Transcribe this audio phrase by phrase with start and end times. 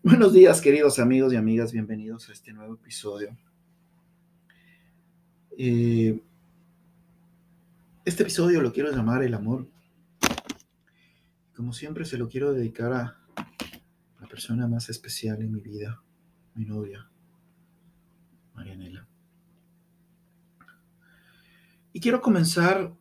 [0.00, 3.36] Buenos días, queridos amigos y amigas, bienvenidos a este nuevo episodio.
[5.58, 6.22] Eh,
[8.04, 9.66] este episodio lo quiero llamar El amor.
[11.52, 13.18] Como siempre, se lo quiero dedicar a
[14.20, 16.00] la persona más especial en mi vida,
[16.54, 17.10] mi novia,
[18.54, 19.04] Marianela.
[21.92, 22.94] Y quiero comenzar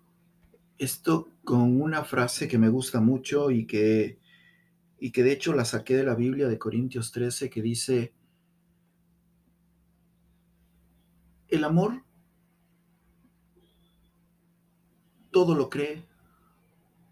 [0.80, 4.18] esto con una frase que me gusta mucho y que
[5.00, 8.14] y que de hecho la saqué de la Biblia de Corintios 13, que dice,
[11.50, 12.04] el amor
[15.32, 16.04] todo lo cree,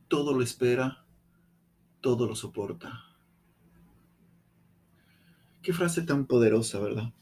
[0.08, 1.06] todo lo espera,
[2.02, 3.04] todo lo soporta.
[5.62, 7.14] Qué frase tan poderosa, ¿verdad?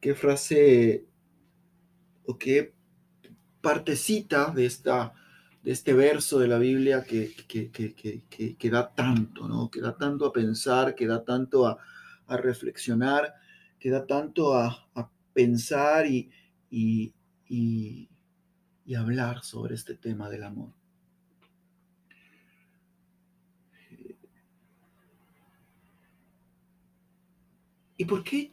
[0.00, 1.06] Qué frase
[2.24, 2.74] o qué
[3.60, 5.12] partecita de esta
[5.62, 9.70] de este verso de la Biblia que, que, da tanto, ¿no?
[9.70, 11.78] Que da tanto a pensar, que da tanto a,
[12.28, 13.34] reflexionar,
[13.78, 14.88] que da tanto a,
[15.32, 16.30] pensar y,
[16.70, 17.12] y,
[17.48, 20.72] y hablar sobre este tema del amor.
[27.96, 28.50] ¿Y por qué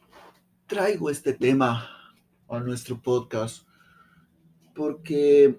[0.65, 1.89] traigo este tema
[2.49, 3.65] a nuestro podcast?
[4.75, 5.57] Porque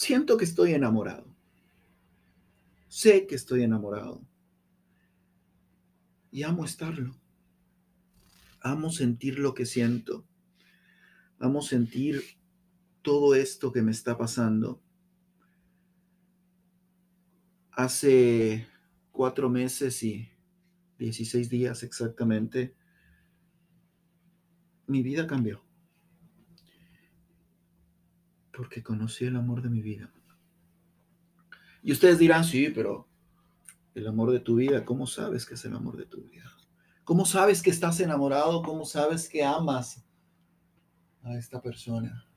[0.00, 1.36] siento que estoy enamorado.
[2.88, 4.26] Sé que estoy enamorado.
[6.30, 7.20] Y amo estarlo.
[8.62, 10.26] Amo sentir lo que siento.
[11.38, 12.22] Amo sentir
[13.02, 14.82] todo esto que me está pasando.
[17.70, 18.66] Hace
[19.12, 20.30] cuatro meses y
[20.96, 22.74] 16 días exactamente,
[24.86, 25.69] mi vida cambió
[28.60, 30.12] porque conocí el amor de mi vida.
[31.82, 33.08] Y ustedes dirán, sí, pero
[33.94, 36.44] el amor de tu vida, ¿cómo sabes que es el amor de tu vida?
[37.04, 38.60] ¿Cómo sabes que estás enamorado?
[38.60, 40.04] ¿Cómo sabes que amas
[41.22, 42.28] a esta persona?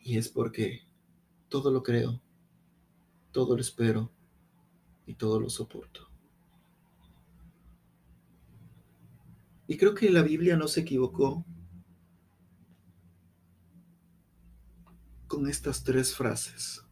[0.00, 0.80] Y es porque
[1.48, 2.20] todo lo creo,
[3.30, 4.10] todo lo espero
[5.06, 6.08] y todo lo soporto.
[9.68, 11.46] Y creo que la Biblia no se equivocó
[15.28, 16.82] con estas tres frases.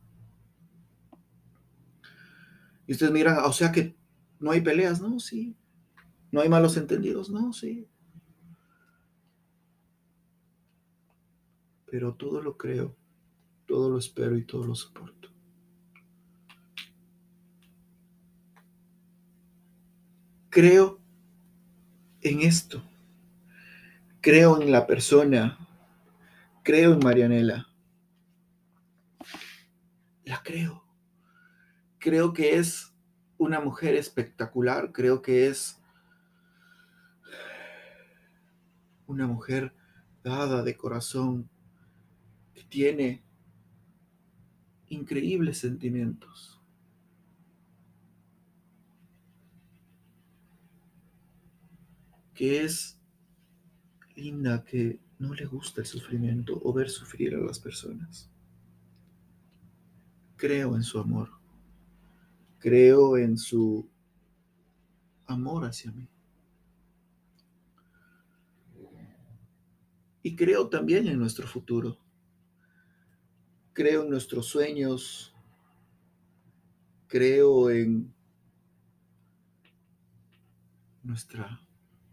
[2.86, 3.97] Y ustedes miran, o sea que
[4.38, 5.19] no hay peleas, ¿no?
[5.19, 5.56] Sí.
[6.30, 7.52] No hay malos entendidos, ¿no?
[7.52, 7.88] Sí.
[11.91, 12.94] Pero todo lo creo,
[13.66, 15.30] todo lo espero y todo lo soporto.
[20.50, 21.00] Creo
[22.20, 22.82] en esto.
[24.20, 25.58] Creo en la persona.
[26.62, 27.66] Creo en Marianela
[30.42, 30.84] creo.
[31.98, 32.94] Creo que es
[33.38, 35.80] una mujer espectacular, creo que es
[39.06, 39.74] una mujer
[40.22, 41.48] dada de corazón,
[42.54, 43.24] que tiene
[44.88, 46.60] increíbles sentimientos.
[52.34, 53.00] Que es
[54.14, 58.30] linda, que no le gusta el sufrimiento o ver sufrir a las personas
[60.46, 61.28] creo en su amor.
[62.60, 63.90] Creo en su
[65.26, 66.08] amor hacia mí.
[70.22, 71.98] Y creo también en nuestro futuro.
[73.72, 75.34] Creo en nuestros sueños.
[77.08, 78.14] Creo en
[81.02, 81.60] nuestra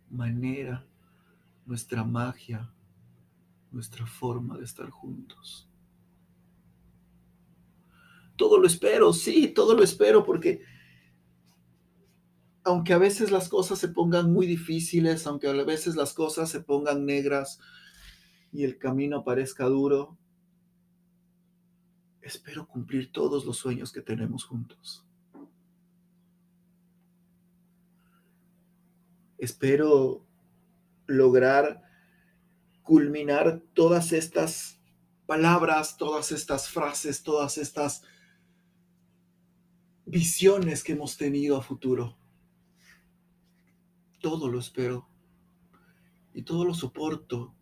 [0.09, 0.83] manera,
[1.67, 2.73] nuestra magia,
[3.71, 5.69] nuestra forma de estar juntos
[8.35, 10.61] todo lo espero, sí, todo lo espero, porque
[12.63, 16.61] aunque a veces las cosas se pongan muy difíciles, aunque a veces las cosas se
[16.61, 17.59] pongan negras
[18.51, 20.17] y el camino parezca duro,
[22.21, 25.05] espero cumplir todos los sueños que tenemos juntos.
[29.37, 30.25] Espero
[31.05, 31.81] lograr
[32.81, 34.79] culminar todas estas
[35.25, 38.03] palabras, todas estas frases, todas estas
[40.13, 42.15] visiones que hemos tenido a futuro.
[44.21, 45.09] Todo lo espero
[46.35, 47.55] y todo lo soporto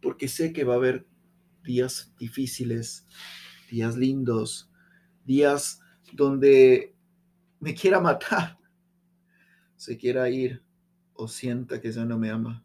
[0.00, 1.04] porque sé que va a haber
[1.64, 3.08] días difíciles,
[3.68, 4.70] días lindos,
[5.24, 5.80] días
[6.12, 6.94] donde
[7.58, 8.58] me quiera matar,
[9.76, 10.62] se quiera ir
[11.12, 12.64] o sienta que ya no me ama.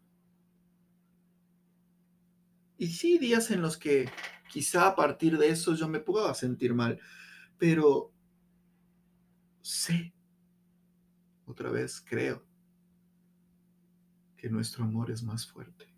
[2.77, 4.07] Y sí, días en los que
[4.51, 6.99] quizá a partir de eso yo me pueda sentir mal,
[7.57, 8.13] Pero
[9.67, 10.13] sé,
[11.45, 12.45] otra vez creo,
[14.37, 15.93] que nuestro amor es más fuerte.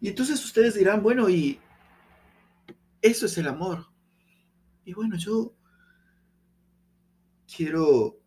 [0.00, 1.58] Y entonces ustedes dirán, bueno, y
[3.00, 3.86] eso es el amor.
[4.84, 5.56] Y bueno, yo
[7.52, 8.20] quiero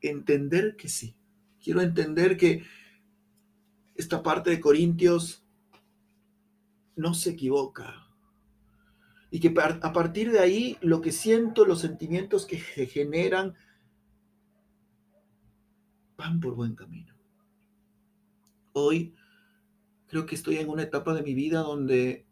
[0.00, 1.16] entender que sí.
[1.62, 2.64] Quiero entender que
[3.94, 5.46] esta parte de Corintios
[6.96, 8.11] no se equivoca.
[9.34, 13.54] Y que a partir de ahí lo que siento, los sentimientos que se generan,
[16.18, 17.14] van por buen camino.
[18.74, 19.14] Hoy
[20.06, 22.26] creo que estoy en una etapa de mi vida donde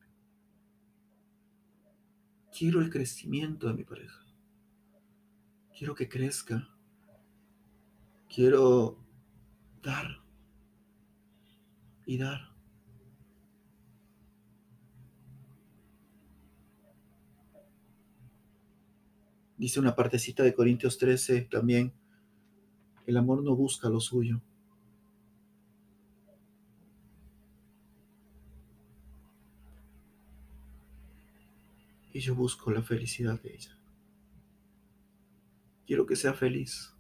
[2.55, 4.23] quiero el crecimiento de mi pareja.
[5.75, 6.69] Quiero que crezca.
[8.29, 9.03] Quiero
[9.83, 10.23] dar
[12.05, 12.50] y dar.
[19.61, 21.93] Dice una partecita de Corintios 13 también,
[23.05, 24.41] el amor no busca lo suyo.
[32.15, 33.79] Y yo busco la felicidad de ella.
[35.87, 36.95] Quiero que sea feliz.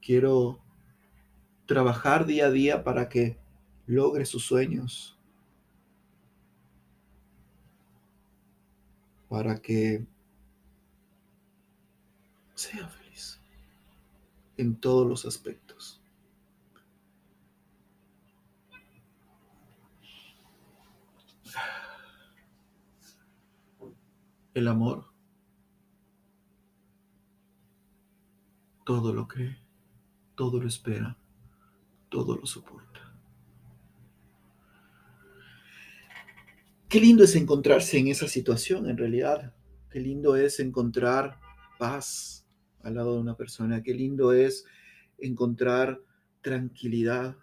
[0.00, 0.62] Quiero
[1.66, 3.40] trabajar día a día para que
[3.86, 5.11] logre sus sueños.
[9.32, 10.06] Para que
[12.54, 13.40] sea feliz
[14.58, 16.02] en todos los aspectos.
[24.52, 25.06] El amor
[28.84, 29.56] todo lo cree,
[30.34, 31.16] todo lo espera,
[32.10, 32.91] todo lo soporta.
[36.92, 39.54] Qué lindo es encontrarse en esa situación en realidad.
[39.88, 41.40] Qué lindo es encontrar
[41.78, 42.46] paz
[42.82, 43.82] al lado de una persona.
[43.82, 44.66] Qué lindo es
[45.16, 46.02] encontrar
[46.42, 47.38] tranquilidad.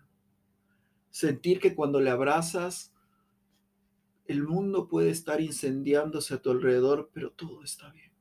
[1.09, 2.93] Sentir que cuando le abrazas,
[4.25, 8.11] el mundo puede estar incendiándose a tu alrededor, pero todo está bien.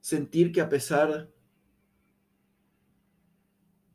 [0.00, 1.30] Sentir que a pesar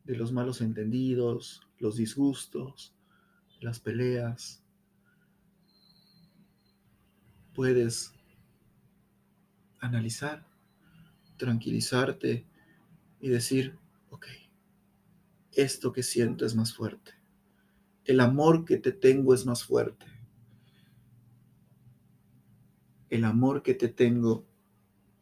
[0.04, 2.96] de los malos entendidos, los disgustos,
[3.60, 4.62] las peleas,
[7.54, 8.12] puedes
[9.80, 10.46] analizar,
[11.36, 12.46] tranquilizarte
[13.20, 13.78] y decir,
[14.10, 14.26] ok,
[15.52, 17.12] esto que siento es más fuerte.
[18.04, 20.06] El amor que te tengo es más fuerte.
[23.10, 24.46] El amor que te tengo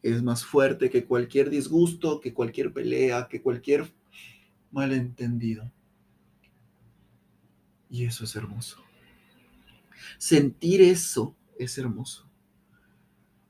[0.01, 3.91] es más fuerte que cualquier disgusto, que cualquier pelea, que cualquier
[4.71, 5.71] malentendido.
[7.89, 8.83] Y eso es hermoso.
[10.17, 12.29] Sentir eso es hermoso.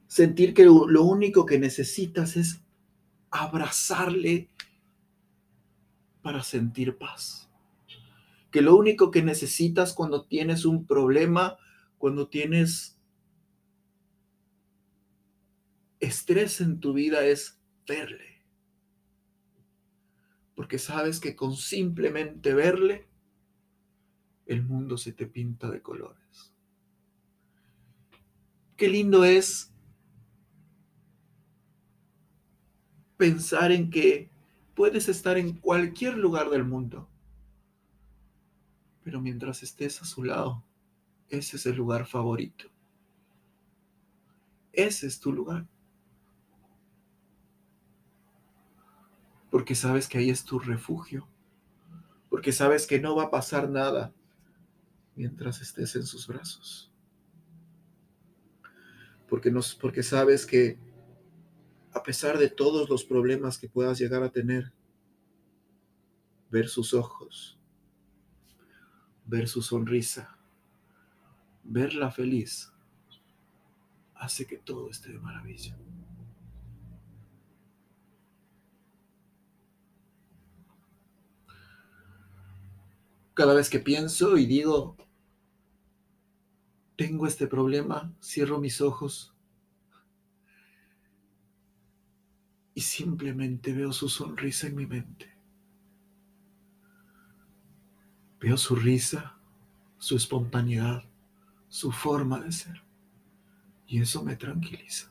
[0.08, 2.62] Sentir que lo único que necesitas es
[3.30, 4.50] abrazarle
[6.22, 7.50] para sentir paz.
[8.52, 11.58] Que lo único que necesitas cuando tienes un problema,
[11.98, 12.98] cuando tienes
[16.00, 18.44] estrés en tu vida es verle.
[20.56, 23.09] Porque sabes que con simplemente verle,
[24.50, 26.54] el mundo se te pinta de colores.
[28.76, 29.74] Qué lindo es
[33.18, 34.30] pensar en que
[34.76, 37.10] puedes estar en cualquier lugar del mundo,
[39.04, 40.64] pero mientras estés a su lado,
[41.30, 42.66] ese es el lugar favorito.
[44.72, 45.68] Ese es tu lugar.
[49.50, 51.28] porque sabes que ahí es tu refugio,
[52.30, 54.14] porque sabes que no va a pasar nada
[55.20, 56.90] mientras estés en sus brazos,
[59.28, 60.80] porque, nos, porque sabes que
[61.92, 64.72] a pesar de todos los problemas que puedas llegar a tener,
[66.50, 67.60] ver sus ojos,
[69.26, 70.38] ver su sonrisa,
[71.66, 72.72] verla feliz,
[74.16, 75.78] hace que todo esté de maravilla.
[83.34, 84.96] Cada vez que pienso y digo,
[87.00, 89.34] tengo este problema, cierro mis ojos
[92.74, 95.34] y simplemente veo su sonrisa en mi mente.
[98.42, 99.38] Veo su risa,
[99.98, 101.06] su espontaneidad,
[101.70, 102.84] su forma de ser.
[103.88, 105.10] Y eso me tranquiliza.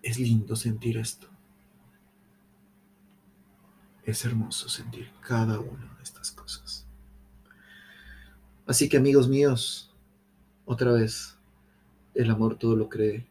[0.00, 1.34] Es lindo sentir esto
[4.04, 6.83] Es hermoso sentir cada una de estas cosas.
[8.66, 9.94] Así que amigos míos,
[10.64, 11.38] otra vez,
[12.14, 13.26] el amor todo lo cree,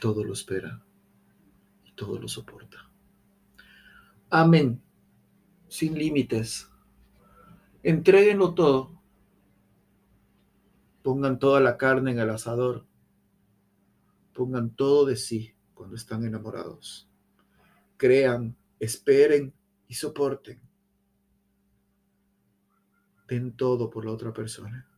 [0.00, 0.82] todo lo espera
[1.84, 2.90] y todo lo soporta.
[4.28, 4.82] Amén,
[5.68, 6.68] sin límites.
[7.82, 9.00] Entréguenlo todo.
[11.02, 12.86] Pongan toda la carne en el asador.
[14.34, 17.08] Pongan todo de sí cuando están enamorados.
[17.96, 19.54] Crean, esperen
[19.86, 20.67] y soporten.
[23.28, 24.88] Den todo por la otra persona.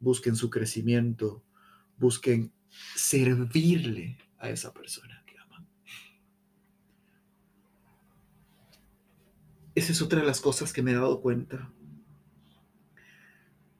[0.00, 1.44] Busquen su crecimiento.
[1.96, 2.52] Busquen
[2.96, 5.68] servirle a esa persona que aman.
[9.76, 11.72] Esa es otra de las cosas que me he dado cuenta.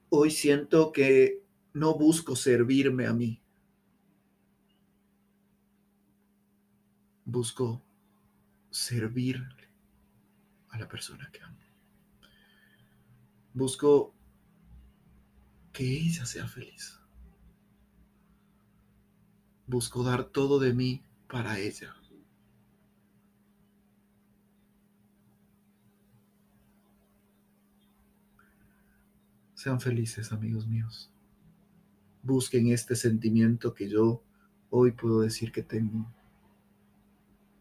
[0.08, 3.42] Hoy siento que no busco servirme a mí.
[7.24, 7.84] Busco
[8.70, 9.68] servirle
[10.68, 11.63] a la persona que amo.
[13.54, 14.12] Busco
[15.72, 16.98] que ella sea feliz.
[19.68, 21.94] Busco dar todo de mí para ella.
[29.54, 31.12] Sean felices, amigos míos.
[32.24, 34.20] Busquen este sentimiento que yo
[34.68, 36.12] hoy puedo decir que tengo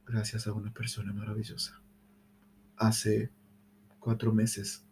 [0.07, 1.79] gracias a una persona maravillosa.
[2.77, 3.29] Hace
[3.99, 4.83] cuatro meses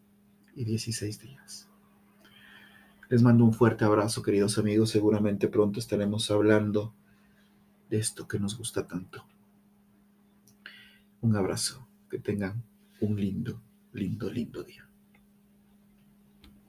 [0.55, 1.69] y 16 días.
[3.09, 4.89] Les mando un fuerte abrazo, queridos amigos.
[4.89, 6.93] Seguramente pronto estaremos hablando
[7.89, 9.25] de esto que nos gusta tanto.
[11.21, 11.87] Un abrazo.
[12.09, 12.63] Que tengan
[12.99, 13.61] un lindo,
[13.93, 14.90] lindo, lindo día.